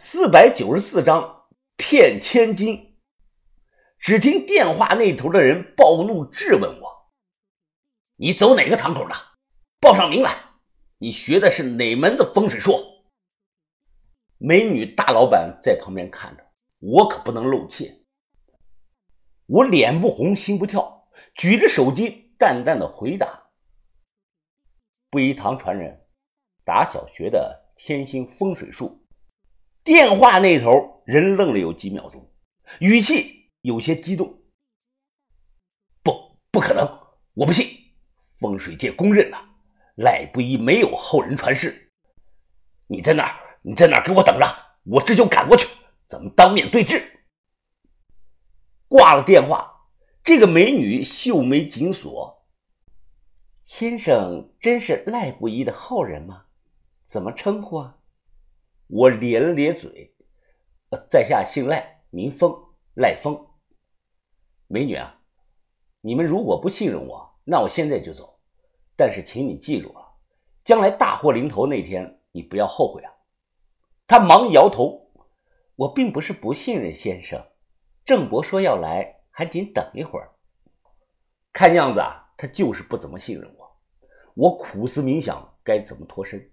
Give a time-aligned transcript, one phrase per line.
[0.00, 3.00] 四百九十四章骗千金。
[3.98, 7.10] 只听电话那头的人暴怒质问我
[8.14, 9.14] ：“你走哪个堂口的？
[9.80, 10.32] 报上名来！
[10.98, 12.78] 你学的是哪门子风水术？”
[14.38, 16.46] 美女大老板在旁边看着，
[16.78, 18.04] 我可不能露怯。
[19.46, 23.48] 我脸不红心不跳，举着手机淡淡的回答
[25.10, 26.06] ：“布衣堂传人，
[26.64, 29.04] 打小学的天星风水术。”
[29.88, 32.30] 电话那头人愣了有几秒钟，
[32.78, 34.42] 语气有些激动
[36.04, 36.12] ：“不，
[36.50, 36.86] 不可能，
[37.32, 37.66] 我不信！
[38.38, 39.38] 风水界公认的，
[39.96, 41.90] 赖不一没有后人传世。
[42.86, 44.46] 你在那儿，你在那儿给我等着，
[44.84, 45.66] 我这就赶过去，
[46.06, 47.02] 咱们当面对质。”
[48.88, 49.88] 挂了电话，
[50.22, 52.46] 这个美女秀眉紧锁
[53.64, 56.44] ：“先生真是赖不一的后人吗？
[57.06, 57.94] 怎么称呼啊？”
[58.88, 60.14] 我咧了咧嘴，
[61.10, 62.58] 在下姓赖，名风，
[62.94, 63.46] 赖风。
[64.66, 65.20] 美女啊，
[66.00, 68.40] 你们如果不信任我，那我现在就走。
[68.96, 70.16] 但是请你记住了，
[70.64, 73.12] 将来大祸临头那天，你不要后悔啊！
[74.06, 75.12] 他忙摇头，
[75.76, 77.46] 我并不是不信任先生，
[78.06, 80.32] 郑伯说要来，还请等一会儿。
[81.52, 83.76] 看样子啊，他就是不怎么信任我。
[84.34, 86.50] 我苦思冥想，该怎么脱身？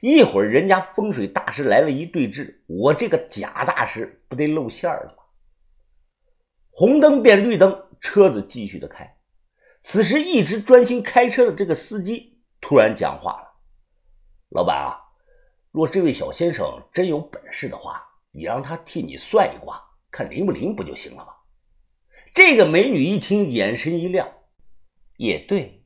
[0.00, 5.22] 一会儿人家风水大师来了一对峙，我这个假大师不得露馅了吗？
[6.70, 9.16] 红灯变绿灯，车子继续的开。
[9.80, 13.48] 此时一直专心开车的这个司机突然讲话了
[14.50, 14.98] ：“老板啊，
[15.70, 18.02] 若这位小先生真有本事的话，
[18.32, 21.32] 你让他替你算一卦，看灵不灵不就行了吗？”
[22.34, 24.28] 这个美女一听，眼神一亮
[25.16, 25.84] ：“也对，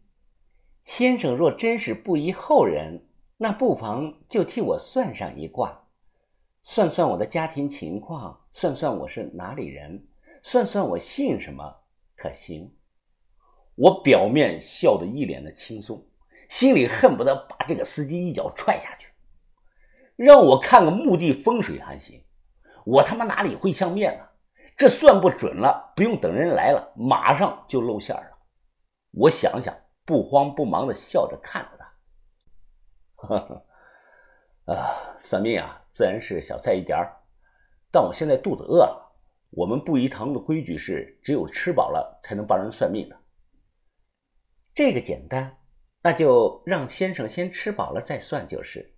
[0.85, 3.07] 先生若真是不疑后人。”
[3.43, 5.83] 那不妨就替我算上一卦，
[6.63, 10.07] 算算我的家庭情况，算算我是哪里人，
[10.43, 11.75] 算算我姓什么，
[12.15, 12.71] 可行？
[13.77, 16.07] 我表面笑得一脸的轻松，
[16.51, 19.09] 心里恨不得把这个司机一脚踹下去。
[20.17, 22.23] 让我看个墓地风水还行，
[22.85, 24.25] 我他妈哪里会相面呢？
[24.77, 28.39] 这算不准了，不用等人来了，马上就露馅了。
[29.13, 31.80] 我想想，不慌不忙的笑着看着。
[34.67, 37.13] 啊，算命啊，自然是小菜一碟儿，
[37.91, 39.07] 但我现在肚子饿了。
[39.51, 43.17] 我们布衣堂的规矩是，只有吃饱了才能帮人算命的。
[44.73, 45.59] 这个简单，
[46.03, 48.95] 那就让先生先吃饱了再算就是。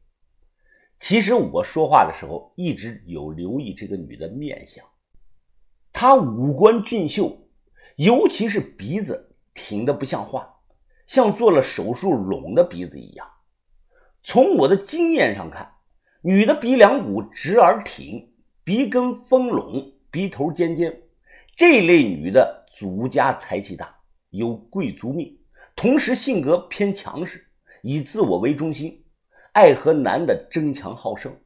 [1.01, 4.85] 其实我说话的时候一直有留意这个女的面相，
[5.91, 7.49] 她五官俊秀，
[7.97, 10.55] 尤其是鼻子挺的不像话，
[11.07, 13.27] 像做了手术隆的鼻子一样。
[14.25, 15.69] 从我的经验上看，
[16.21, 21.03] 女的鼻梁骨直而挺，鼻根丰隆，鼻头尖尖，
[21.57, 23.93] 这类女的祖家财气大，
[24.31, 25.37] 有贵族命，
[25.75, 27.45] 同时性格偏强势，
[27.83, 29.05] 以自我为中心，
[29.55, 31.37] 爱和男的争强好胜。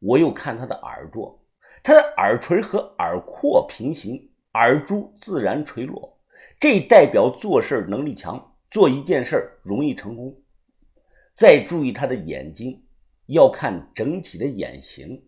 [0.00, 1.42] 我又看她的耳朵，
[1.82, 6.18] 她的耳垂和耳廓平行，耳珠自然垂落，
[6.60, 10.36] 这代表做事能力强，做一件事容易成功。
[11.40, 12.82] 再注意她的眼睛，
[13.24, 15.24] 要看整体的眼型。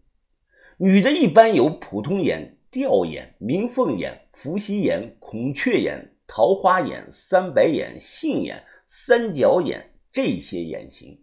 [0.77, 11.19] 女的一般有普通眼、吊眼、明凤眼、伏羲眼、孔雀眼、桃花眼、三白眼、杏眼、三角眼这些眼型。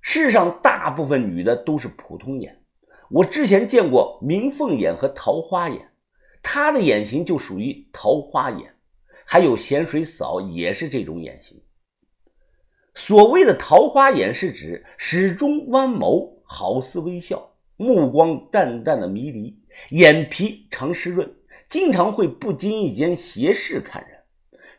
[0.00, 2.62] 世上大部分女的都是普通眼，
[3.10, 5.90] 我之前见过明凤眼和桃花眼，
[6.40, 8.76] 她的眼型就属于桃花眼。
[9.24, 11.60] 还有咸水嫂也是这种眼型。
[12.94, 19.58] 所谓的桃花眼是指始终弯眸，好似微笑，目光淡淡的迷离，
[19.90, 21.34] 眼皮常湿润，
[21.68, 24.18] 经常会不经意间斜视看人，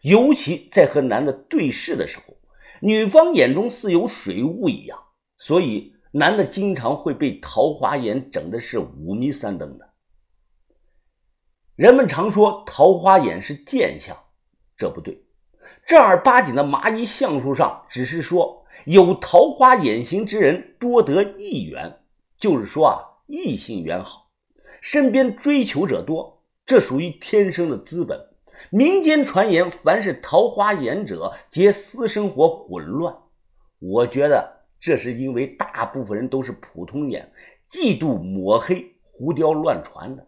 [0.02, 2.38] 尤其在和男的对视的时候，
[2.82, 5.00] 女方眼中似有水雾一样，
[5.38, 9.90] 所以男的经常会被桃花眼整的是五迷三瞪的。
[11.76, 14.16] 人们常说桃花眼是贱相，
[14.78, 15.23] 这不对。
[15.86, 22.00] 正儿八经的麻衣相术上只是说有桃花眼型之人多得异缘，
[22.38, 22.96] 就是说啊
[23.28, 24.30] 异性缘好，
[24.82, 28.20] 身边追求者多，这属于天生的资本。
[28.70, 33.14] 民间传言，凡是桃花眼者，皆私生活混乱。
[33.80, 37.30] 我觉得这是因为大部分人都是普通眼，
[37.70, 40.26] 嫉妒抹黑胡雕乱传的。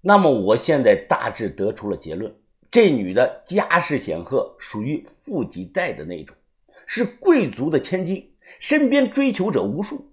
[0.00, 2.34] 那么我现在大致得出了结论。
[2.70, 6.36] 这女的家世显赫，属于富几代的那种，
[6.86, 10.12] 是贵族的千金，身边追求者无数。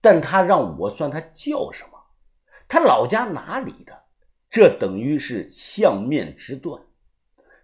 [0.00, 1.98] 但她让我算她叫什么，
[2.68, 4.02] 她老家哪里的，
[4.50, 6.82] 这等于是相面之断，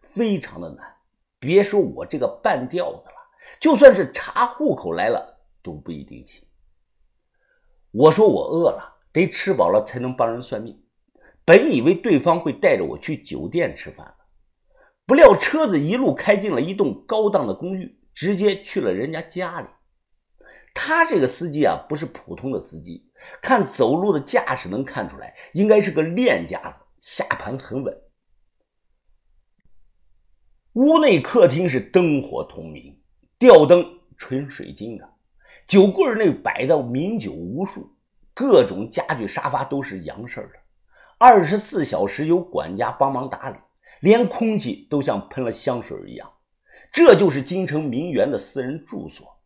[0.00, 0.97] 非常的难。
[1.38, 3.14] 别说我这个半吊子了，
[3.61, 6.43] 就算是查户口来了都不一定行。
[7.91, 10.82] 我说我饿了，得吃饱了才能帮人算命。
[11.49, 14.15] 本以为对方会带着我去酒店吃饭，
[15.06, 19.67] 不料车子一路开进了一栋高档的公寓，直接去了人家家里。
[20.75, 23.11] 他这个司机啊，不是普通的司机，
[23.41, 27.99] 看走路的架势能看出来，应该是个练家子，下盘很稳。
[30.75, 32.95] 屋内客厅是灯火通明，
[33.39, 33.83] 吊灯
[34.19, 35.15] 纯水晶的，
[35.67, 37.97] 酒柜内摆的名酒无数，
[38.35, 40.50] 各种家具沙发都是洋式的。
[41.20, 43.59] 二十四小时有管家帮忙打理，
[44.00, 46.32] 连空气都像喷了香水一样。
[46.93, 49.43] 这就是京城名媛的私人住所。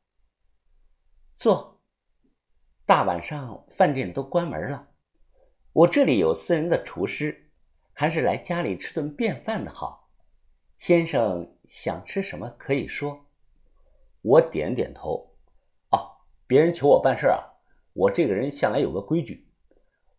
[1.32, 1.80] 坐，
[2.84, 4.88] 大晚上饭店都关门了，
[5.72, 7.50] 我这里有私人的厨师，
[7.94, 10.10] 还是来家里吃顿便饭的好。
[10.76, 13.30] 先生想吃什么可以说。
[14.20, 15.34] 我点点头。
[15.90, 16.10] 哦，
[16.46, 17.40] 别人求我办事啊，
[17.94, 19.48] 我这个人向来有个规矩。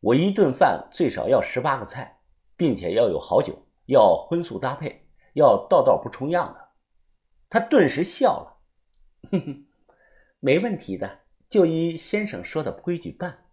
[0.04, 2.20] 我一顿饭最少要十八个菜，
[2.58, 6.70] 并且要有好酒，要荤素搭配，要道道不重样的。
[7.50, 8.58] 他顿时笑了，
[9.32, 9.66] 哼哼，
[10.42, 11.20] 没问题的，
[11.50, 13.46] 就依先生说的规矩办。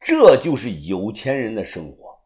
[0.00, 2.18] 这就是有钱人的生活，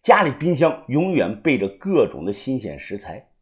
[0.00, 3.32] 家里冰箱永远备着各种的新鲜食材。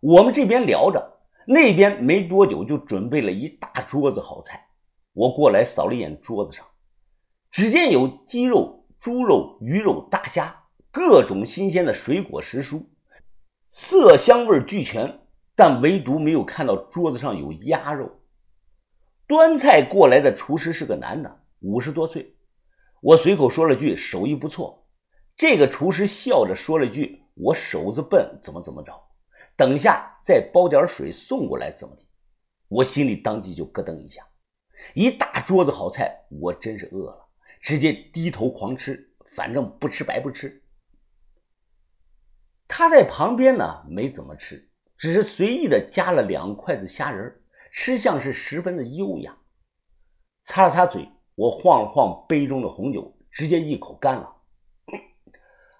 [0.00, 4.68] 我们这边聊着，那边没多久就准备了一大桌子好菜。
[5.12, 6.64] 我过来扫了一眼桌子上。
[7.50, 12.84] 只见有鸡肉、猪肉、鱼肉、大虾，各种新鲜的水果食蔬，
[13.70, 15.20] 色香味俱全，
[15.54, 18.20] 但唯独没有看到桌子上有鸭肉。
[19.26, 22.34] 端菜过来的厨师是个男的，五十多岁。
[23.00, 24.86] 我随口说了句手艺不错，
[25.36, 28.92] 这个厨师笑着说了句：“我手子笨，怎么怎么着？
[29.56, 32.02] 等下再煲点水送过来，怎么的？”
[32.68, 34.26] 我心里当即就咯噔一下，
[34.94, 37.27] 一大桌子好菜，我真是饿了。
[37.60, 40.62] 直接低头狂吃，反正不吃白不吃。
[42.66, 49.36] 他在旁边呢，没怎么吃，只是随意的夹了两筷子虾仁，吃相是十分的优雅。
[50.42, 54.42] 擦了擦嘴，我晃了晃杯中的红酒，直接一口干了。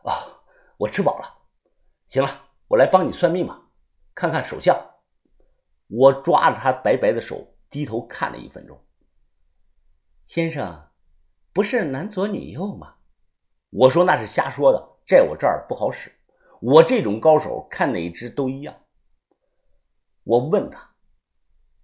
[0.04, 0.42] 啊，
[0.78, 1.38] 我吃饱了。
[2.06, 3.70] 行了，我来帮你算命吧，
[4.14, 4.76] 看看手相。
[5.86, 8.82] 我抓着他白白的手，低头看了一分钟。
[10.26, 10.87] 先生。
[11.58, 12.94] 不是男左女右吗？
[13.70, 16.08] 我说那是瞎说的，在我这儿不好使。
[16.60, 18.72] 我这种高手看哪只都一样。
[20.22, 20.94] 我问他：“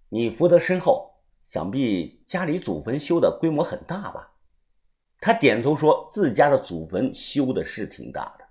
[0.07, 4.31] 你福德深厚，想必家里祖坟修的规模很大吧？”
[5.19, 8.45] 他点头说：“自家的祖坟修的是挺大的。”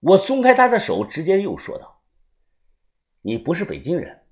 [0.00, 2.02] 我松开他的手，直接又说道
[3.24, 4.26] ：“你不是北京人，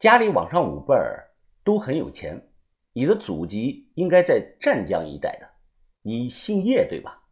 [0.00, 1.30] 家里往上五辈儿
[1.62, 2.44] 都很有钱。”
[2.92, 5.48] 你的祖籍应该在湛江一带的，
[6.02, 7.22] 你姓叶对吧？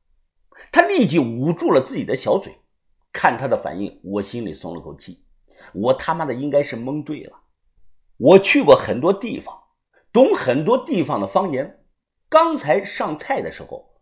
[0.73, 2.55] 他立即捂住了自己的小嘴，
[3.13, 5.25] 看他的反应，我心里松了口气。
[5.75, 7.37] 我他妈的应该是蒙对了。
[8.17, 9.55] 我去过很多地方，
[10.13, 11.85] 懂很多地方的方言。
[12.29, 14.01] 刚才上菜的时候，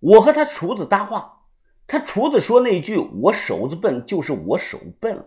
[0.00, 1.46] 我和他厨子搭话，
[1.86, 5.26] 他厨子说那句“我手子笨”，就是我手笨，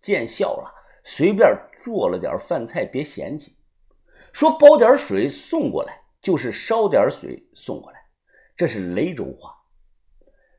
[0.00, 0.72] 见笑了，
[1.04, 1.46] 随便
[1.84, 3.57] 做了点饭菜，别嫌弃。
[4.32, 7.98] 说煲点水送过来，就是烧点水送过来，
[8.56, 9.54] 这是雷州话。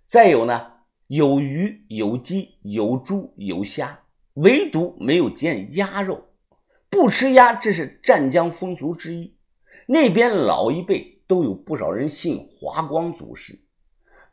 [0.06, 0.74] 再有呢，
[1.08, 6.30] 有鱼有鸡有猪有虾，唯独没有见鸭肉，
[6.90, 9.38] 不吃鸭，这是湛江风俗之一。
[9.86, 13.60] 那边老一辈都有不少人信华光祖师，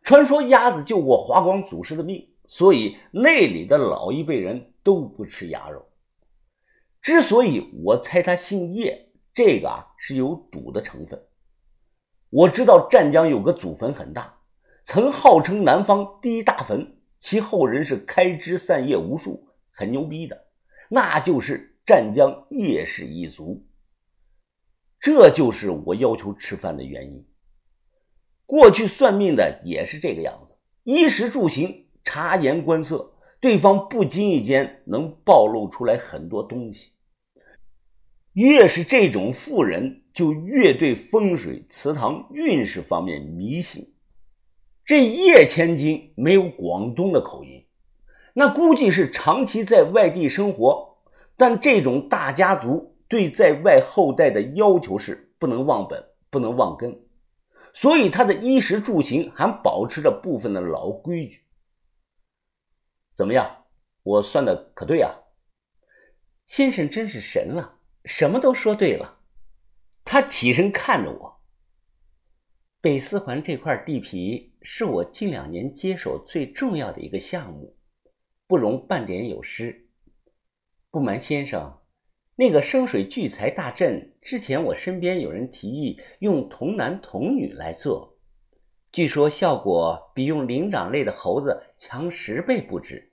[0.02, 5.86] 传说鸭子救过华光祖师的命，所以那里的老一辈人都不吃鸭肉。
[7.02, 9.05] 之所以我猜他姓叶。
[9.36, 11.22] 这个啊是有赌的成分。
[12.30, 14.34] 我知道湛江有个祖坟很大，
[14.82, 20.46] 曾号称南方第一大坟，其后人是开枝散叶无数，很牛逼的。
[20.88, 23.66] 那就是湛江叶氏一族。
[24.98, 27.22] 这就是我要求吃饭的原因。
[28.46, 36.92] 过去算命的也是这个样子，衣食住行、察言观色，对方不经意间能暴露出来很多东西。
[38.36, 43.94] 越是这种富人，就越对风水、祠堂、运势方面迷信。
[44.84, 47.66] 这叶千金没有广东的口音，
[48.34, 50.98] 那估计是长期在外地生活。
[51.34, 57.00] 但这种大家族对在外后代的要求是不能忘本，不能忘根，
[57.72, 61.40] 所以他的衣食住行还保持着部分的老规矩。
[63.14, 63.64] 怎么样？
[64.02, 65.14] 我算的可对啊？
[66.44, 67.75] 先生真是神了，
[68.06, 69.20] 什么都说对了。
[70.04, 71.42] 他起身看着我。
[72.80, 77.76] 北四环这块地皮是我近两年接手最重要的一个项目，
[78.46, 79.88] 不容半点有失。
[80.92, 81.80] 不瞒先生，
[82.36, 88.16] 那个生水聚财大阵之前，我身边有人提议用童男童女来做，
[88.92, 93.10] 据说效果比用灵长类的猴子强十倍不止，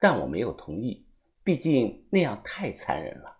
[0.00, 1.06] 但我没有同意，
[1.44, 3.35] 毕竟那样太残忍了。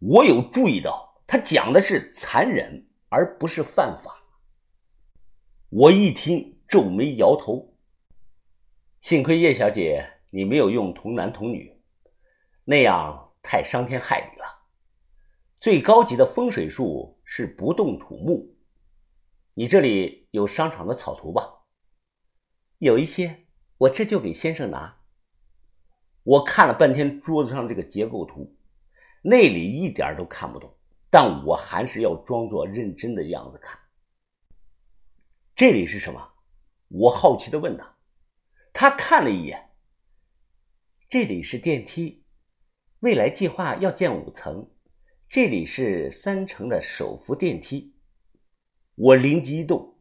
[0.00, 4.24] 我有注意到，他讲的是残忍，而不是犯法。
[5.68, 7.76] 我一听，皱眉摇头。
[9.02, 11.78] 幸亏叶小姐你没有用童男童女，
[12.64, 14.68] 那样太伤天害理了。
[15.58, 18.56] 最高级的风水术是不动土木。
[19.52, 21.64] 你这里有商场的草图吧？
[22.78, 23.44] 有一些，
[23.76, 25.02] 我这就给先生拿。
[26.22, 28.56] 我看了半天桌子上这个结构图，
[29.22, 30.74] 那里一点都看不懂，
[31.10, 33.78] 但我还是要装作认真的样子看。
[35.54, 36.32] 这里是什么？
[36.88, 37.96] 我好奇的问他。
[38.72, 39.70] 他看了一眼。
[41.08, 42.24] 这里是电梯，
[43.00, 44.70] 未来计划要建五层，
[45.28, 47.94] 这里是三层的手扶电梯。
[48.94, 49.98] 我灵机一动，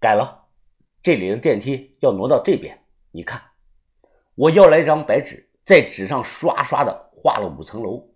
[0.00, 0.48] 改了，
[1.02, 2.84] 这里的电梯要挪到这边。
[3.12, 3.42] 你看，
[4.34, 8.10] 我要来一张白纸，在纸上刷刷的画了五层楼，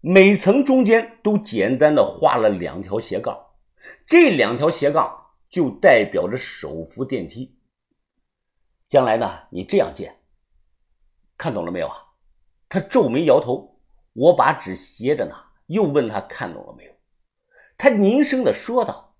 [0.00, 3.38] 每层中间都简单的画了两条斜杠，
[4.06, 5.18] 这两条斜杠。
[5.50, 7.58] 就代表着手扶电梯。
[8.88, 10.20] 将来呢，你这样建，
[11.36, 11.96] 看懂了没有啊？
[12.68, 13.80] 他皱眉摇头。
[14.12, 16.92] 我把纸斜着拿，又问他看懂了没有。
[17.76, 19.16] 他凝声的说道：“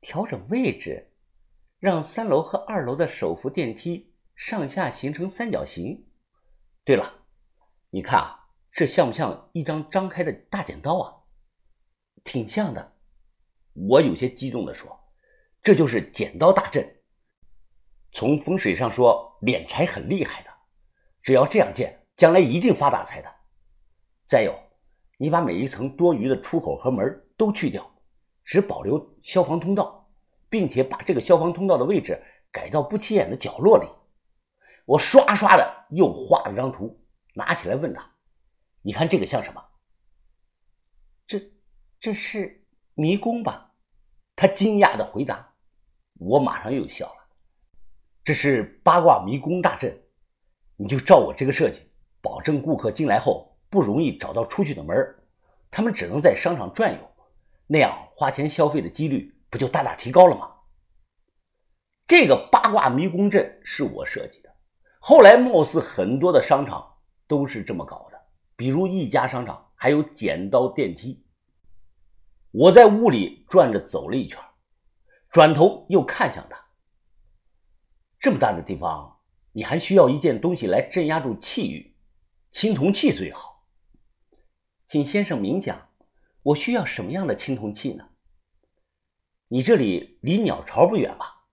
[0.00, 1.10] 调整位置，
[1.80, 6.06] 让三楼和二楼的手扶电梯上下形成三角形。
[6.84, 7.21] 对了，
[7.94, 11.14] 你看啊，这像不像一张张开的大剪刀啊？
[12.24, 12.94] 挺像的。”
[13.76, 14.98] 我有些激动地说
[15.62, 17.02] ：“这就是剪刀大阵。
[18.10, 20.48] 从风水上说，敛财很厉害的。
[21.20, 23.30] 只要这样建，将来一定发大财的。
[24.26, 24.58] 再有，
[25.18, 27.94] 你把每一层多余的出口和门都去掉，
[28.42, 30.10] 只保留消防通道，
[30.48, 32.18] 并且把这个消防通道的位置
[32.50, 33.86] 改到不起眼的角落里。”
[34.86, 37.01] 我刷刷的又画了张图，
[37.34, 38.10] 拿起来问他
[38.82, 39.64] ：“你看这个像什么？”
[41.26, 41.40] 这，
[42.00, 42.58] 这是。
[42.94, 43.72] 迷宫吧，
[44.36, 45.54] 他惊讶的回答。
[46.18, 47.26] 我马上又笑了。
[48.22, 49.98] 这是八卦迷宫大阵，
[50.76, 54.94] 你就照我这个设计，保证顾客进来后不容易找到出去的门
[55.70, 57.14] 他们只能在商场转悠，
[57.66, 60.54] 那样花钱消费的几率不就大大提高了吗？
[62.06, 64.54] 这个八卦迷宫阵是我设计的，
[65.00, 66.91] 后来貌似很多的商场
[67.26, 68.20] 都是这么搞的，
[68.56, 71.24] 比如一家商场还有剪刀电梯。
[72.50, 74.38] 我在屋里转着走了一圈，
[75.30, 76.62] 转头又看向他。
[78.18, 79.20] 这么大的地方，
[79.52, 81.96] 你还需要一件东西来镇压住气欲，
[82.50, 83.66] 青铜器最好。
[84.86, 85.88] 请先生明讲，
[86.42, 88.10] 我需要什么样的青铜器呢？
[89.48, 91.46] 你这里离鸟巢不远吧？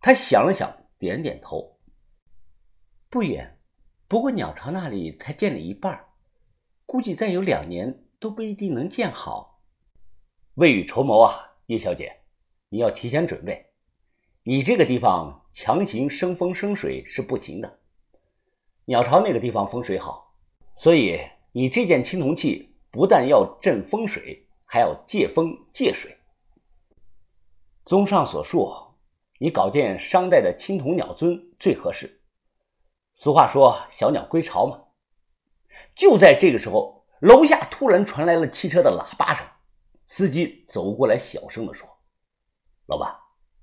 [0.00, 1.78] 他想了想，点点头。
[3.10, 3.59] 不远，
[4.10, 6.06] 不过鸟巢那里才建了一半，
[6.84, 9.62] 估计再有两年都不一定能建好。
[10.54, 12.16] 未雨绸缪啊，叶小姐，
[12.70, 13.66] 你要提前准备。
[14.42, 17.78] 你这个地方强行生风生水是不行的。
[18.86, 20.34] 鸟巢那个地方风水好，
[20.74, 21.20] 所以
[21.52, 26.16] 你这件青铜器不但要镇风水，还要借风借水。
[27.84, 28.74] 综上所述，
[29.38, 32.19] 你搞件商代的青铜鸟尊最合适。
[33.22, 34.82] 俗话说“小鸟归巢”嘛。
[35.94, 39.46] 就在这个时候，楼下突然传来了汽车的喇叭声。
[40.06, 41.86] 司机走过来，小声的说
[42.88, 43.14] ：“老板，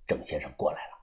[0.05, 0.96] 郑先生过来了。”